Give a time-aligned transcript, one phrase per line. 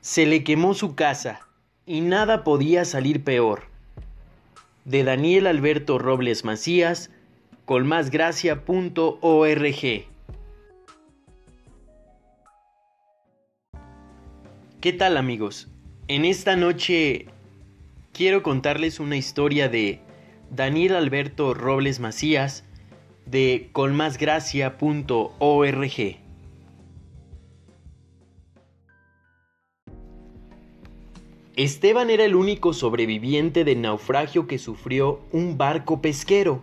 [0.00, 1.40] Se le quemó su casa
[1.84, 3.64] y nada podía salir peor.
[4.84, 7.10] De Daniel Alberto Robles Macías,
[7.66, 10.06] colmásgracia.org.
[14.80, 15.68] ¿Qué tal amigos?
[16.08, 17.26] En esta noche
[18.14, 20.00] quiero contarles una historia de
[20.50, 22.64] Daniel Alberto Robles Macías
[23.26, 26.29] de colmásgracia.org.
[31.56, 36.62] Esteban era el único sobreviviente del naufragio que sufrió un barco pesquero.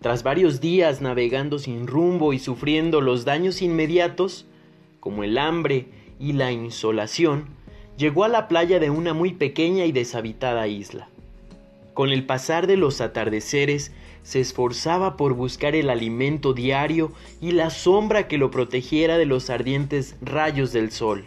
[0.00, 4.46] Tras varios días navegando sin rumbo y sufriendo los daños inmediatos,
[5.00, 5.86] como el hambre
[6.20, 7.46] y la insolación,
[7.96, 11.08] llegó a la playa de una muy pequeña y deshabitada isla.
[11.92, 13.90] Con el pasar de los atardeceres,
[14.22, 17.10] se esforzaba por buscar el alimento diario
[17.40, 21.24] y la sombra que lo protegiera de los ardientes rayos del sol.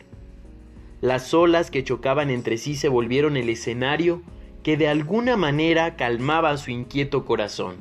[1.01, 4.21] Las olas que chocaban entre sí se volvieron el escenario
[4.61, 7.77] que de alguna manera calmaba su inquieto corazón.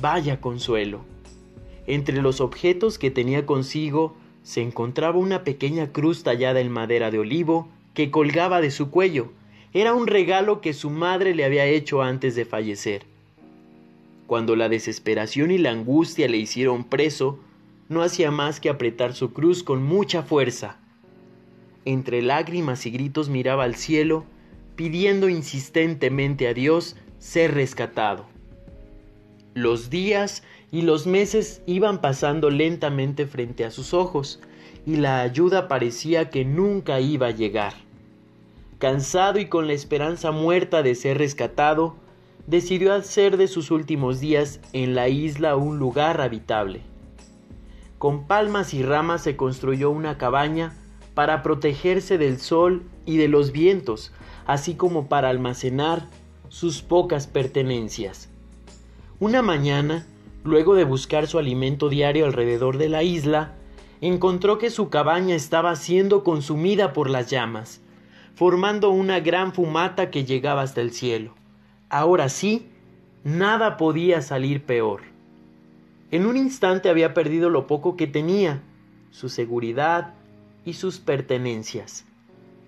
[0.00, 1.04] Vaya consuelo.
[1.86, 7.18] Entre los objetos que tenía consigo se encontraba una pequeña cruz tallada en madera de
[7.18, 9.30] olivo que colgaba de su cuello.
[9.74, 13.04] Era un regalo que su madre le había hecho antes de fallecer.
[14.26, 17.38] Cuando la desesperación y la angustia le hicieron preso,
[17.90, 20.78] no hacía más que apretar su cruz con mucha fuerza
[21.84, 24.24] entre lágrimas y gritos miraba al cielo,
[24.76, 28.26] pidiendo insistentemente a Dios ser rescatado.
[29.54, 34.40] Los días y los meses iban pasando lentamente frente a sus ojos,
[34.86, 37.74] y la ayuda parecía que nunca iba a llegar.
[38.78, 41.96] Cansado y con la esperanza muerta de ser rescatado,
[42.46, 46.80] decidió hacer de sus últimos días en la isla un lugar habitable.
[47.98, 50.74] Con palmas y ramas se construyó una cabaña
[51.14, 54.12] para protegerse del sol y de los vientos,
[54.46, 56.08] así como para almacenar
[56.48, 58.28] sus pocas pertenencias.
[59.20, 60.06] Una mañana,
[60.42, 63.54] luego de buscar su alimento diario alrededor de la isla,
[64.00, 67.80] encontró que su cabaña estaba siendo consumida por las llamas,
[68.34, 71.34] formando una gran fumata que llegaba hasta el cielo.
[71.88, 72.66] Ahora sí,
[73.22, 75.02] nada podía salir peor.
[76.10, 78.62] En un instante había perdido lo poco que tenía,
[79.10, 80.14] su seguridad,
[80.64, 82.04] y sus pertenencias.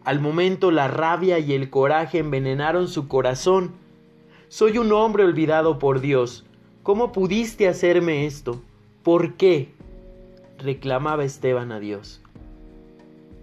[0.05, 3.73] Al momento la rabia y el coraje envenenaron su corazón.
[4.49, 6.45] Soy un hombre olvidado por Dios.
[6.83, 8.63] ¿Cómo pudiste hacerme esto?
[9.03, 9.75] ¿Por qué?
[10.59, 12.23] reclamaba Esteban a Dios.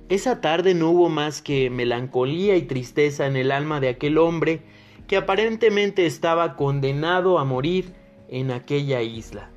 [0.10, 4.62] Esa tarde no hubo más que melancolía y tristeza en el alma de aquel hombre
[5.08, 7.94] que aparentemente estaba condenado a morir
[8.30, 9.50] en aquella isla.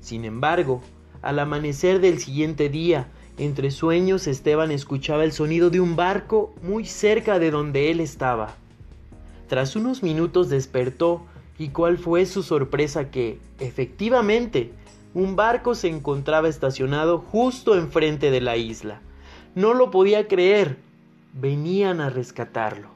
[0.00, 0.80] Sin embargo,
[1.22, 3.08] al amanecer del siguiente día,
[3.40, 8.54] entre sueños Esteban escuchaba el sonido de un barco muy cerca de donde él estaba.
[9.48, 11.22] Tras unos minutos despertó
[11.58, 14.72] y cuál fue su sorpresa que, efectivamente,
[15.14, 19.00] un barco se encontraba estacionado justo enfrente de la isla.
[19.54, 20.76] No lo podía creer.
[21.32, 22.88] Venían a rescatarlo.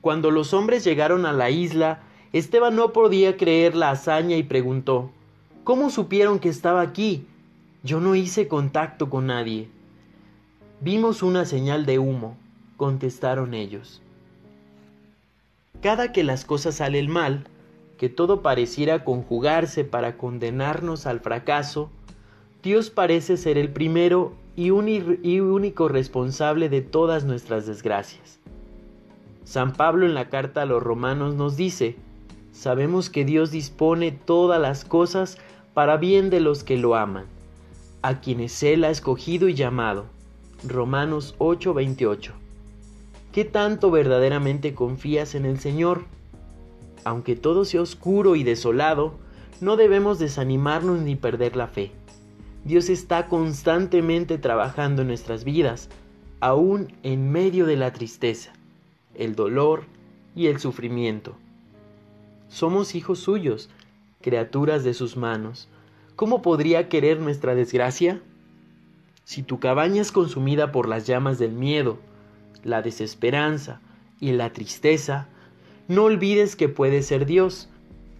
[0.00, 2.00] Cuando los hombres llegaron a la isla,
[2.32, 5.10] Esteban no podía creer la hazaña y preguntó
[5.62, 7.26] ¿Cómo supieron que estaba aquí?
[7.86, 9.68] Yo no hice contacto con nadie.
[10.80, 12.36] Vimos una señal de humo,
[12.76, 14.02] contestaron ellos.
[15.82, 17.46] Cada que las cosas salen mal,
[17.96, 21.88] que todo pareciera conjugarse para condenarnos al fracaso,
[22.60, 24.64] Dios parece ser el primero y,
[25.22, 28.40] y, único responsable de todas nuestras desgracias.
[29.44, 31.94] San Pablo en la carta a los romanos nos dice,
[32.50, 35.38] sabemos que Dios dispone todas las cosas
[35.72, 37.35] para bien de los que lo aman
[38.06, 40.06] a quienes Él ha escogido y llamado.
[40.62, 42.34] Romanos 8:28.
[43.32, 46.04] ¿Qué tanto verdaderamente confías en el Señor?
[47.02, 49.14] Aunque todo sea oscuro y desolado,
[49.60, 51.90] no debemos desanimarnos ni perder la fe.
[52.64, 55.88] Dios está constantemente trabajando en nuestras vidas,
[56.38, 58.52] aún en medio de la tristeza,
[59.16, 59.82] el dolor
[60.36, 61.34] y el sufrimiento.
[62.46, 63.68] Somos hijos suyos,
[64.20, 65.68] criaturas de sus manos,
[66.16, 68.20] ¿cómo podría querer nuestra desgracia?
[69.24, 71.98] Si tu cabaña es consumida por las llamas del miedo,
[72.64, 73.80] la desesperanza
[74.18, 75.28] y la tristeza,
[75.88, 77.68] no olvides que puede ser Dios,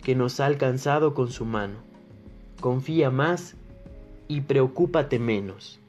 [0.03, 1.79] que nos ha alcanzado con su mano.
[2.61, 3.55] Confía más
[4.29, 5.81] y preocúpate menos.